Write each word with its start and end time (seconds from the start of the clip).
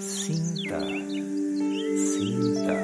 Sinta, 0.00 0.80
sinta, 1.96 2.76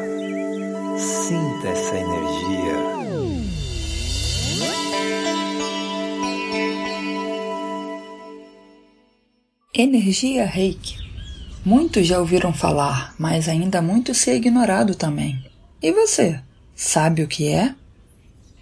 sinta 0.99 1.69
essa 1.69 1.96
energia. 1.96 2.75
Energia 9.75 10.46
Reiki. 10.46 10.96
Muitos 11.64 12.06
já 12.06 12.19
ouviram 12.19 12.53
falar, 12.53 13.14
mas 13.18 13.48
ainda 13.48 13.82
muito 13.82 14.14
se 14.14 14.30
é 14.30 14.37
ignorado 14.37 14.94
também. 14.94 15.44
E 15.82 15.92
você, 15.92 16.41
sabe 16.74 17.23
o 17.23 17.28
que 17.28 17.48
é? 17.48 17.74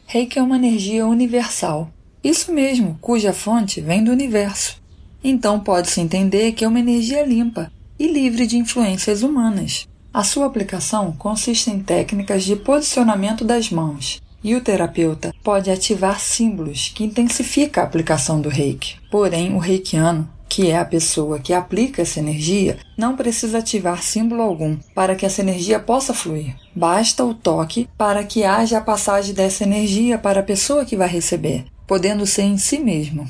Reiki 0.06 0.38
é 0.38 0.43
uma 0.43 0.56
energia 0.56 1.06
universal. 1.06 1.90
Isso 2.22 2.52
mesmo, 2.52 2.98
cuja 3.00 3.32
fonte 3.32 3.80
vem 3.80 4.02
do 4.02 4.11
universo. 4.11 4.80
Então 5.22 5.61
pode-se 5.61 6.00
entender 6.00 6.52
que 6.52 6.64
é 6.64 6.68
uma 6.68 6.80
energia 6.80 7.25
limpa 7.25 7.70
e 7.99 8.07
livre 8.07 8.46
de 8.46 8.57
influências 8.57 9.23
humanas. 9.23 9.89
A 10.13 10.25
sua 10.25 10.46
aplicação 10.46 11.13
consiste 11.13 11.71
em 11.71 11.81
técnicas 11.81 12.45
de 12.45 12.57
posicionamento 12.57 13.45
das 13.45 13.71
mãos, 13.71 14.21
e 14.43 14.55
o 14.55 14.61
terapeuta 14.61 15.35
pode 15.43 15.71
ativar 15.71 16.21
símbolos 16.21 16.93
que 16.95 17.05
intensifica 17.05 17.81
a 17.81 17.85
aplicação 17.85 18.41
do 18.41 18.49
reiki. 18.49 18.96
Porém, 19.11 19.55
o 19.55 19.58
reikiano, 19.58 20.29
que 20.49 20.71
é 20.71 20.79
a 20.79 20.85
pessoa 20.85 21.39
que 21.39 21.53
aplica 21.53 22.03
essa 22.03 22.21
energia, 22.21 22.79
não 22.96 23.17
precisa 23.17 23.58
ativar 23.58 24.03
símbolo 24.03 24.43
algum 24.43 24.77
para 24.94 25.14
que 25.14 25.27
essa 25.27 25.43
energia 25.43 25.79
possa 25.79 26.14
fluir. 26.14 26.55
Basta 26.75 27.25
o 27.25 27.35
toque 27.35 27.89
para 27.99 28.25
que 28.25 28.44
haja 28.44 28.79
a 28.79 28.83
passagem 28.83 29.35
dessa 29.35 29.64
energia 29.64 30.19
para 30.19 30.41
a 30.41 30.44
pessoa 30.44 30.85
que 30.85 30.96
vai 30.96 31.08
receber, 31.08 31.67
podendo 31.86 32.27
ser 32.27 32.42
em 32.42 32.56
si 32.56 32.78
mesmo. 32.78 33.28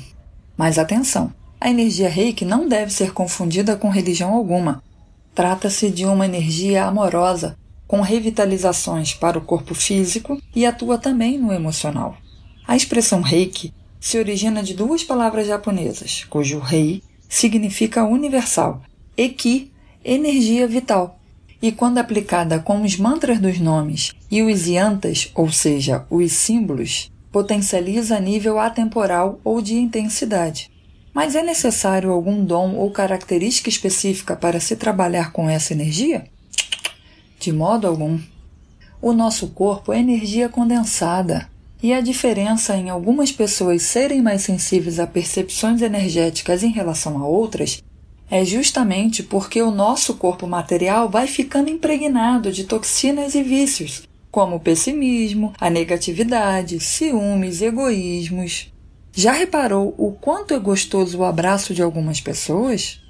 Mas 0.55 0.77
atenção! 0.77 1.38
A 1.61 1.69
energia 1.69 2.07
reiki 2.07 2.45
não 2.45 2.69
deve 2.69 2.91
ser 2.91 3.11
confundida 3.11 3.75
com 3.75 3.89
religião 3.89 4.33
alguma. 4.33 4.81
Trata-se 5.35 5.89
de 5.89 6.05
uma 6.05 6.25
energia 6.25 6.85
amorosa, 6.85 7.57
com 7.85 7.99
revitalizações 7.99 9.13
para 9.13 9.37
o 9.37 9.41
corpo 9.41 9.75
físico 9.75 10.41
e 10.55 10.65
atua 10.65 10.97
também 10.97 11.37
no 11.37 11.51
emocional. 11.51 12.15
A 12.65 12.77
expressão 12.77 13.21
reiki 13.21 13.73
se 13.99 14.17
origina 14.17 14.63
de 14.63 14.73
duas 14.73 15.03
palavras 15.03 15.47
japonesas, 15.47 16.23
cujo 16.29 16.59
rei 16.59 17.03
significa 17.27 18.05
universal, 18.05 18.81
e 19.17 19.27
ki, 19.27 19.71
energia 20.03 20.65
vital. 20.65 21.19
E 21.61 21.73
quando 21.73 21.97
aplicada 21.97 22.59
com 22.59 22.83
os 22.83 22.95
mantras 22.95 23.37
dos 23.37 23.59
nomes 23.59 24.13
e 24.31 24.41
os 24.41 24.65
yantas, 24.65 25.29
ou 25.35 25.51
seja, 25.51 26.05
os 26.09 26.31
símbolos, 26.31 27.11
potencializa 27.31 28.15
a 28.15 28.19
nível 28.19 28.57
atemporal 28.57 29.41
ou 29.43 29.61
de 29.61 29.75
intensidade. 29.75 30.71
Mas 31.19 31.35
é 31.35 31.43
necessário 31.43 32.13
algum 32.13 32.45
dom 32.45 32.77
ou 32.77 32.89
característica 32.91 33.67
específica 33.67 34.37
para 34.37 34.61
se 34.61 34.77
trabalhar 34.77 35.33
com 35.33 35.49
essa 35.49 35.73
energia? 35.73 36.23
De 37.37 37.51
modo 37.51 37.85
algum. 37.87 38.17
O 39.01 39.11
nosso 39.11 39.49
corpo 39.49 39.91
é 39.91 39.99
energia 39.99 40.47
condensada, 40.47 41.49
e 41.83 41.91
a 41.91 41.99
diferença 41.99 42.73
em 42.77 42.89
algumas 42.89 43.33
pessoas 43.33 43.81
serem 43.81 44.21
mais 44.21 44.43
sensíveis 44.43 44.97
a 44.97 45.05
percepções 45.05 45.81
energéticas 45.81 46.63
em 46.63 46.71
relação 46.71 47.17
a 47.17 47.27
outras 47.27 47.83
é 48.31 48.45
justamente 48.45 49.21
porque 49.21 49.61
o 49.61 49.71
nosso 49.71 50.13
corpo 50.13 50.47
material 50.47 51.09
vai 51.09 51.27
ficando 51.27 51.69
impregnado 51.69 52.49
de 52.49 52.63
toxinas 52.63 53.35
e 53.35 53.43
vícios, 53.43 54.03
como 54.31 54.55
o 54.55 54.59
pessimismo, 54.61 55.51
a 55.59 55.69
negatividade, 55.69 56.79
ciúmes, 56.79 57.61
egoísmos, 57.61 58.71
já 59.19 59.33
reparou 59.33 59.93
o 59.97 60.13
quanto 60.13 60.53
é 60.53 60.59
gostoso 60.59 61.17
o 61.17 61.25
abraço 61.25 61.73
de 61.73 61.81
algumas 61.81 62.21
pessoas? 62.21 63.01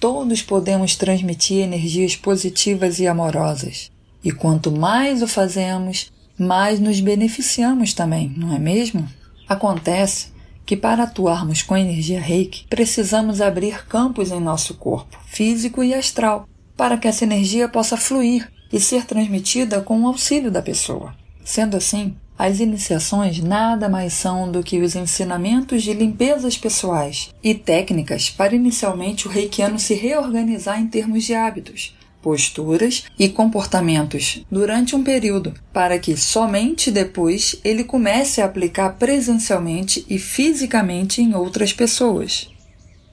Todos 0.00 0.40
podemos 0.40 0.96
transmitir 0.96 1.62
energias 1.62 2.16
positivas 2.16 2.98
e 2.98 3.06
amorosas. 3.06 3.90
E 4.24 4.32
quanto 4.32 4.72
mais 4.72 5.20
o 5.20 5.28
fazemos, 5.28 6.10
mais 6.38 6.80
nos 6.80 7.00
beneficiamos 7.00 7.92
também, 7.92 8.32
não 8.34 8.54
é 8.54 8.58
mesmo? 8.58 9.06
Acontece 9.46 10.28
que 10.64 10.74
para 10.74 11.02
atuarmos 11.02 11.60
com 11.60 11.76
energia 11.76 12.18
reiki, 12.18 12.66
precisamos 12.70 13.42
abrir 13.42 13.86
campos 13.86 14.30
em 14.30 14.40
nosso 14.40 14.72
corpo, 14.72 15.18
físico 15.26 15.84
e 15.84 15.92
astral, 15.92 16.48
para 16.74 16.96
que 16.96 17.06
essa 17.06 17.24
energia 17.24 17.68
possa 17.68 17.98
fluir 17.98 18.50
e 18.72 18.80
ser 18.80 19.04
transmitida 19.04 19.82
com 19.82 20.00
o 20.00 20.06
auxílio 20.06 20.50
da 20.50 20.62
pessoa. 20.62 21.14
Sendo 21.44 21.76
assim, 21.76 22.16
as 22.38 22.58
iniciações 22.58 23.38
nada 23.40 23.88
mais 23.88 24.12
são 24.12 24.50
do 24.50 24.62
que 24.62 24.80
os 24.80 24.96
ensinamentos 24.96 25.82
de 25.82 25.92
limpezas 25.92 26.58
pessoais 26.58 27.30
e 27.42 27.54
técnicas 27.54 28.28
para 28.28 28.56
inicialmente 28.56 29.28
o 29.28 29.30
reikiano 29.30 29.78
se 29.78 29.94
reorganizar 29.94 30.80
em 30.80 30.88
termos 30.88 31.22
de 31.24 31.34
hábitos, 31.34 31.96
posturas 32.20 33.04
e 33.16 33.28
comportamentos 33.28 34.44
durante 34.50 34.96
um 34.96 35.04
período, 35.04 35.54
para 35.72 35.96
que 35.98 36.16
somente 36.16 36.90
depois 36.90 37.56
ele 37.62 37.84
comece 37.84 38.42
a 38.42 38.46
aplicar 38.46 38.94
presencialmente 38.94 40.04
e 40.08 40.18
fisicamente 40.18 41.22
em 41.22 41.34
outras 41.34 41.72
pessoas. 41.72 42.50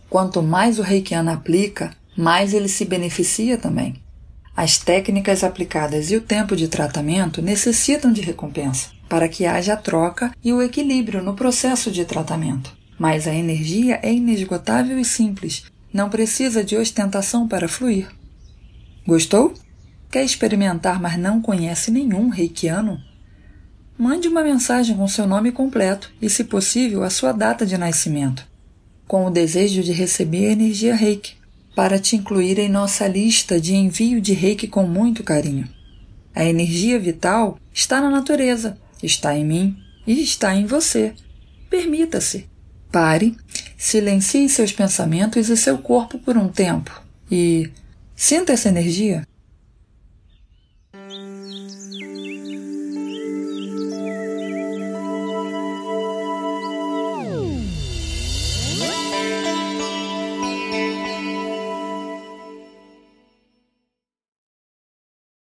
Quanto 0.09 0.41
mais 0.41 0.79
o 0.79 0.81
reikiano 0.81 1.29
aplica, 1.29 1.91
mais 2.17 2.53
ele 2.53 2.67
se 2.67 2.85
beneficia 2.85 3.57
também. 3.57 3.95
As 4.55 4.77
técnicas 4.77 5.43
aplicadas 5.43 6.09
e 6.09 6.15
o 6.15 6.21
tempo 6.21 6.55
de 6.55 6.67
tratamento 6.67 7.41
necessitam 7.41 8.11
de 8.11 8.21
recompensa 8.21 9.00
para 9.11 9.27
que 9.27 9.45
haja 9.45 9.75
troca 9.75 10.33
e 10.41 10.53
o 10.53 10.61
equilíbrio 10.61 11.21
no 11.21 11.33
processo 11.33 11.91
de 11.91 12.05
tratamento. 12.05 12.73
Mas 12.97 13.27
a 13.27 13.35
energia 13.35 13.99
é 14.01 14.13
inesgotável 14.13 14.97
e 14.97 15.03
simples, 15.03 15.65
não 15.91 16.09
precisa 16.09 16.63
de 16.63 16.77
ostentação 16.77 17.45
para 17.45 17.67
fluir. 17.67 18.07
Gostou? 19.05 19.53
Quer 20.09 20.23
experimentar, 20.23 21.01
mas 21.01 21.19
não 21.19 21.41
conhece 21.41 21.91
nenhum 21.91 22.29
reikiano? 22.29 23.01
Mande 23.97 24.29
uma 24.29 24.45
mensagem 24.45 24.95
com 24.95 25.05
seu 25.09 25.27
nome 25.27 25.51
completo 25.51 26.09
e, 26.21 26.29
se 26.29 26.45
possível, 26.45 27.03
a 27.03 27.09
sua 27.09 27.33
data 27.33 27.65
de 27.65 27.77
nascimento, 27.77 28.47
com 29.09 29.25
o 29.25 29.29
desejo 29.29 29.83
de 29.83 29.91
receber 29.91 30.47
a 30.47 30.53
energia 30.53 30.95
reiki, 30.95 31.35
para 31.75 31.99
te 31.99 32.15
incluir 32.15 32.57
em 32.57 32.69
nossa 32.69 33.09
lista 33.09 33.59
de 33.59 33.75
envio 33.75 34.21
de 34.21 34.31
reiki 34.31 34.69
com 34.69 34.87
muito 34.87 35.21
carinho. 35.21 35.67
A 36.33 36.45
energia 36.45 36.97
vital 36.97 37.59
está 37.73 37.99
na 37.99 38.09
natureza 38.09 38.77
está 39.03 39.35
em 39.35 39.45
mim 39.45 39.77
e 40.05 40.21
está 40.21 40.55
em 40.55 40.65
você. 40.65 41.13
Permita-se. 41.69 42.49
Pare, 42.91 43.37
silencie 43.77 44.49
seus 44.49 44.71
pensamentos 44.71 45.49
e 45.49 45.55
seu 45.55 45.77
corpo 45.77 46.19
por 46.19 46.37
um 46.37 46.49
tempo 46.49 46.91
e 47.31 47.69
sinta 48.15 48.51
essa 48.51 48.67
energia. 48.67 49.25